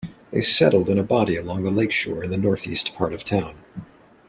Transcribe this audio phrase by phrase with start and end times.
[0.31, 3.57] They settled in a body along the lakeshore in the northeast part of town.